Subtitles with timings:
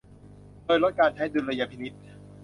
[0.63, 1.93] โดยลดการใช้ดุลยพินิจ